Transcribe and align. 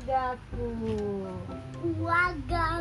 keluargaku. 0.00 1.28
Keluarga. 1.76 2.80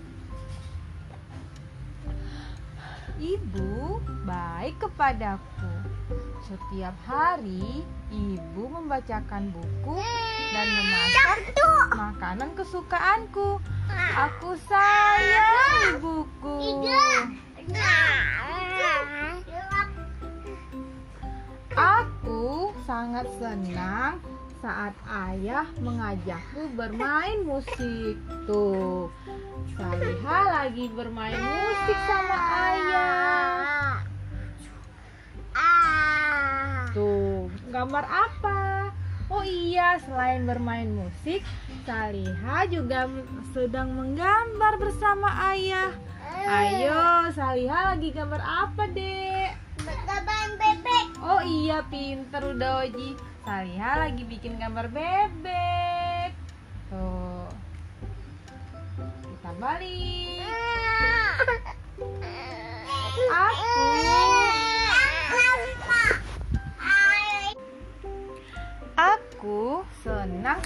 Ibu 3.19 3.99
baik 4.23 4.87
kepadaku. 4.87 5.67
Setiap 6.47 6.95
hari 7.11 7.83
ibu 8.15 8.71
membacakan 8.71 9.51
buku 9.51 9.99
dan 10.57 10.69
memasak 10.73 11.39
makanan 11.93 12.51
kesukaanku. 12.57 13.61
Aku 14.17 14.57
sayang 14.65 16.01
ibuku. 16.01 16.57
Aku 21.77 22.73
sangat 22.89 23.29
senang 23.37 24.17
saat 24.65 24.97
ayah 25.29 25.69
mengajakku 25.85 26.73
bermain 26.73 27.45
musik. 27.45 28.17
Tuh, 28.49 29.13
Saliha 29.77 30.41
lagi 30.49 30.89
bermain 30.89 31.37
musik 31.37 31.99
sama 32.09 32.39
ayah. 32.65 34.01
Tuh, 36.97 37.53
gambar 37.69 38.05
apa? 38.09 38.76
Oh 39.27 39.43
iya, 39.43 39.99
selain 40.07 40.47
bermain 40.47 40.87
musik, 40.87 41.43
Saliha 41.83 42.63
juga 42.71 43.11
sedang 43.51 43.91
menggambar 43.91 44.79
bersama 44.79 45.51
ayah. 45.51 45.91
Ayo, 46.47 47.27
Saliha 47.35 47.95
lagi 47.95 48.15
gambar 48.15 48.39
apa, 48.39 48.87
Dek? 48.95 49.51
Gambar 49.83 50.47
bebek. 50.63 51.07
Oh 51.19 51.43
iya, 51.43 51.83
pinter 51.91 52.55
udah 52.55 52.87
Oji. 52.87 53.19
Saliha 53.43 53.91
lagi 54.07 54.23
bikin 54.23 54.63
gambar 54.63 54.95
bebek. 54.95 56.31
Tuh. 56.87 57.51
Kita 59.27 59.51
balik. 59.59 60.39
Aku 61.43 61.55
Aku 63.27 64.26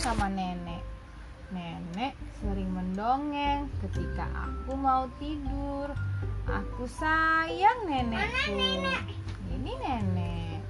sama 0.00 0.32
nenek. 0.32 0.80
Nenek 1.52 2.16
sering 2.40 2.72
mendongeng 2.72 3.68
ketika 3.84 4.24
aku 4.32 4.72
mau 4.72 5.04
tidur. 5.20 5.92
Aku 6.48 6.88
sayang 6.88 7.84
nenekku. 7.84 8.56
Ini 9.52 9.72
nenek. 9.76 10.64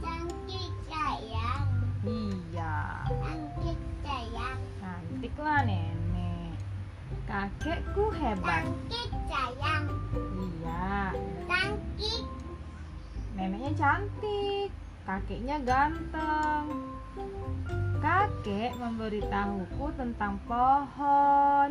Cantik 0.00 0.72
sayang. 0.88 1.68
Iya, 2.08 3.04
Cantik 3.20 3.78
sayang. 4.00 4.58
cantiklah 4.80 5.60
nenek. 5.68 6.56
Kakekku 7.28 8.16
hebat. 8.16 8.64
Cantik 8.64 9.10
sayang. 9.28 9.84
Iya, 10.40 11.12
Cantik. 11.44 12.24
neneknya 13.36 13.72
cantik. 13.76 14.72
Kakeknya 15.04 15.60
ganteng. 15.68 17.01
Kakek 18.02 18.72
memberitahuku 18.80 19.86
tentang 19.94 20.40
pohon, 20.48 21.68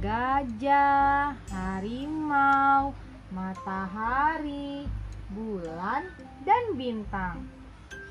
gajah, 0.00 1.36
harimau, 1.52 2.96
matahari, 3.30 4.88
bulan, 5.30 6.08
dan 6.42 6.64
bintang. 6.74 7.44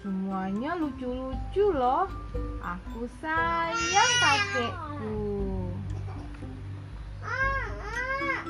Semuanya 0.05 0.77
lucu-lucu 0.77 1.73
loh. 1.73 2.07
Aku 2.61 3.09
sayang 3.19 4.13
kakekku. 4.21 5.73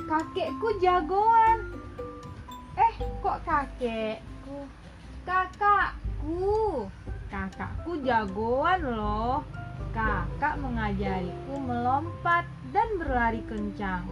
Kakekku 0.08 0.68
jagoan. 0.84 1.74
Eh, 2.78 2.94
kok 3.24 3.40
kakekku? 3.48 4.68
Kakakku. 5.26 6.86
Kakakku 7.48 8.04
jagoan 8.04 8.84
loh. 8.84 9.40
Kakak 9.96 10.60
mengajariku 10.60 11.56
melompat 11.56 12.44
dan 12.76 13.00
berlari 13.00 13.40
kencang. 13.48 14.04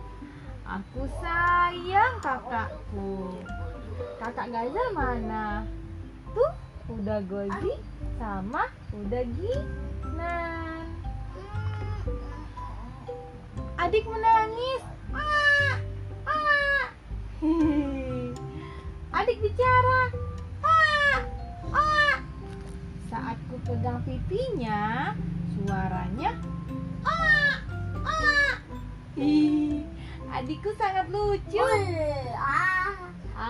Aku 0.64 1.04
sayang 1.20 2.16
kakakku. 2.24 3.36
Kakak 4.24 4.56
Gazal 4.56 4.88
mana? 4.96 5.68
Tuh, 6.32 6.54
udah 6.96 7.20
Gozi 7.28 7.76
sama 8.16 8.72
udah 8.96 9.24
Ginan. 9.28 10.88
Adik 13.76 14.08
menangis. 14.08 14.84
Ah, 15.12 15.76
ah. 16.24 16.88
Adik 19.12 19.44
bicara. 19.44 20.25
Saat 23.46 23.62
ku 23.62 23.62
pegang 23.62 24.02
pipinya, 24.10 25.14
suaranya 25.54 26.34
ah, 27.06 27.62
ah. 28.02 28.58
Ih, 29.22 29.86
adikku 30.34 30.74
sangat 30.74 31.06
lucu. 31.14 31.62
Ah. 32.42 32.90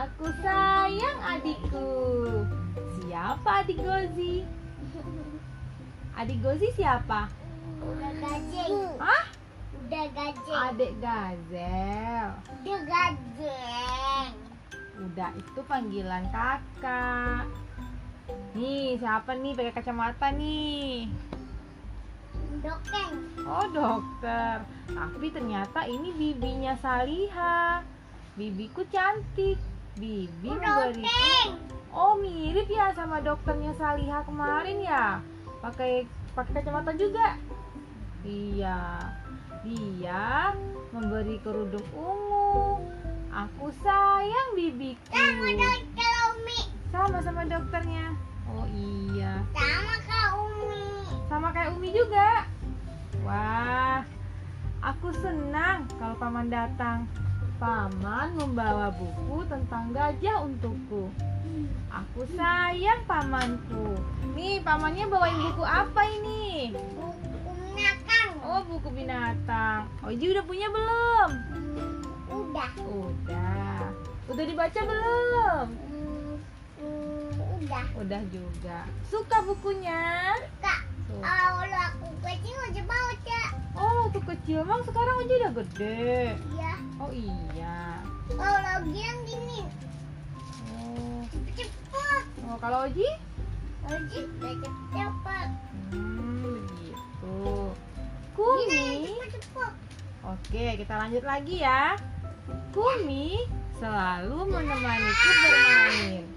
Aku 0.04 0.28
sayang 0.44 1.16
adikku. 1.24 1.88
Siapa 3.00 3.64
adik 3.64 3.80
Gozi? 3.80 4.44
Adik 6.20 6.44
Gozi 6.44 6.68
siapa? 6.76 7.32
Udah 7.80 8.12
gajeng. 8.20 9.00
Hah? 9.00 9.32
Udah 9.80 10.06
gajeng. 10.12 10.60
Adik 10.76 10.92
Gazel. 11.00 12.28
Udah 12.52 12.82
gajeng. 12.84 14.32
Udah 15.08 15.32
itu 15.40 15.60
panggilan 15.64 16.28
kakak. 16.36 17.48
Nih, 18.56 18.96
siapa 18.96 19.36
nih 19.36 19.52
pakai 19.52 19.74
kacamata 19.76 20.32
nih? 20.32 21.12
Dokeng. 22.64 23.14
Oh, 23.44 23.68
dokter. 23.68 24.64
Tapi 24.88 25.28
ternyata 25.28 25.84
ini 25.84 26.16
bibinya 26.16 26.80
Saliha. 26.80 27.84
Bibiku 28.40 28.88
cantik. 28.88 29.60
Bibi 30.00 30.48
memberiku 30.48 31.04
Dokeng. 31.04 31.76
Oh 31.96 32.20
mirip 32.20 32.68
ya 32.68 32.92
sama 32.92 33.24
dokternya 33.24 33.72
Saliha 33.80 34.20
kemarin 34.28 34.84
ya 34.84 35.24
Pakai 35.64 36.04
pakai 36.36 36.60
kacamata 36.60 36.92
juga 36.92 37.40
Iya 38.28 39.00
Dia 39.64 40.52
memberi 40.92 41.40
kerudung 41.40 41.88
ungu 41.96 42.84
Aku 43.32 43.72
sayang 43.80 44.60
bibiku 44.60 45.08
Sama 45.08 45.48
dokter 45.56 46.12
Umi. 46.36 46.60
Sama 46.92 47.18
sama 47.24 47.48
dokternya 47.48 48.12
Oh 48.46 48.66
iya 48.70 49.42
Sama 49.54 49.96
Kak 50.06 50.30
Umi. 50.38 50.86
Sama 51.26 51.48
kayak 51.54 51.72
Umi 51.74 51.90
juga 51.94 52.46
Wah 53.26 54.06
Aku 54.86 55.10
senang 55.18 55.90
kalau 55.98 56.16
paman 56.22 56.50
datang 56.54 57.10
Paman 57.58 58.38
membawa 58.38 58.94
buku 58.94 59.48
tentang 59.50 59.90
gajah 59.96 60.46
untukku 60.46 61.10
Aku 61.96 62.28
sayang 62.36 63.08
pamanku. 63.08 63.96
Nih, 64.36 64.60
pamannya 64.60 65.08
bawain 65.08 65.40
buku 65.40 65.64
apa 65.64 66.04
ini? 66.20 66.76
Buku 66.76 67.52
binatang. 67.72 68.30
Oh, 68.44 68.62
buku 68.68 68.90
binatang. 68.92 69.88
Oji 70.04 70.36
udah 70.36 70.44
punya 70.44 70.68
belum? 70.68 71.30
Udah. 72.28 72.72
Udah. 72.84 73.80
Udah 74.28 74.44
dibaca 74.44 74.82
belum? 74.84 75.66
Udah. 77.66 77.86
Udah 77.98 78.22
juga. 78.30 78.86
Suka 79.10 79.42
bukunya? 79.42 80.38
Kak. 80.62 80.86
Tuh. 81.10 81.18
Kalau 81.18 81.66
aku 81.66 82.08
kecil 82.22 82.58
aja 82.70 82.82
baca. 82.86 83.42
Oh, 83.74 84.06
waktu 84.06 84.22
kecil 84.22 84.62
emang 84.62 84.86
sekarang 84.86 85.26
Oji 85.26 85.34
udah 85.42 85.54
gede. 85.66 86.38
Iya. 86.54 86.74
Oh 87.02 87.10
iya. 87.10 88.06
Kalau 88.30 88.78
bilang 88.86 89.20
gini. 89.26 89.60
Oh, 90.78 91.26
Cepet. 91.58 92.24
oh 92.46 92.58
kalau 92.62 92.86
Oji? 92.86 93.10
Oji 93.90 94.20
cepet-cepet. 94.38 95.50
Hmm, 95.90 96.62
begitu. 96.70 97.38
Gini 98.38 99.10
Kumi. 99.10 99.66
Oke, 100.22 100.66
kita 100.78 100.94
lanjut 101.02 101.26
lagi 101.26 101.66
ya. 101.66 101.98
Kumi 102.70 103.42
selalu 103.82 104.54
menemaniku 104.54 105.30
bermain. 105.42 106.35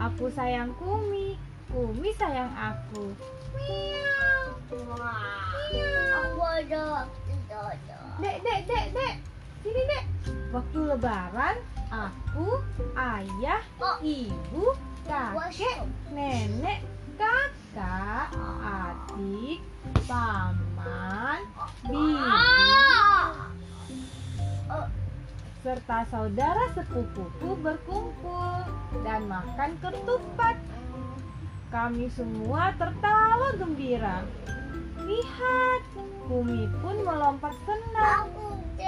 Aku 0.00 0.32
sayang 0.32 0.72
Kumi, 0.80 1.36
Kumi 1.68 2.08
sayang 2.16 2.48
aku. 2.56 3.12
Miau. 3.52 4.56
Aku 6.24 6.40
ada. 6.40 7.04
Dek, 8.16 8.36
dek, 8.40 8.60
dek, 8.64 8.84
dek. 8.96 9.14
Sini, 9.60 9.82
dek. 9.84 10.04
Waktu 10.56 10.78
lebaran, 10.96 11.60
aku, 11.92 12.64
ayah, 12.96 13.60
ibu, 14.00 14.72
kakek, 15.04 15.84
nenek, 16.08 16.80
kakak, 17.20 18.32
adik, 18.64 19.60
paman, 20.08 21.44
bibi, 21.84 22.24
serta 25.60 26.08
saudara 26.08 26.72
sepupuku 26.72 27.52
berkumpul 27.60 28.64
dan 29.04 29.28
makan 29.28 29.76
ketupat. 29.84 30.56
Kami 31.68 32.08
semua 32.16 32.72
tertawa 32.80 33.54
gembira. 33.60 34.24
Lihat, 35.04 35.82
Kumi 36.26 36.64
pun 36.80 36.96
melompat 37.04 37.54
senang. 37.68 38.30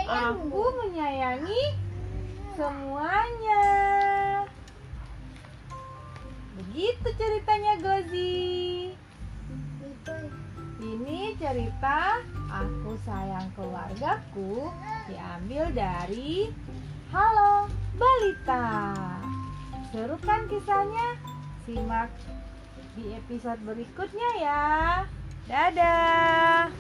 Aku 0.09 0.63
menyayangi 0.83 1.77
semuanya. 2.57 3.67
Begitu 6.57 7.09
ceritanya 7.21 7.73
Gozi. 7.83 8.95
Ini 10.83 11.37
cerita 11.39 12.23
Aku 12.63 12.95
Sayang 13.03 13.51
Keluargaku 13.59 14.71
diambil 15.11 15.67
dari 15.75 16.47
Halo 17.11 17.67
Balita. 17.99 18.95
Seru 19.91 20.15
kan 20.23 20.47
kisahnya? 20.47 21.19
Simak 21.67 22.07
di 22.95 23.19
episode 23.19 23.59
berikutnya 23.67 24.31
ya. 24.39 24.63
Dadah. 25.51 26.71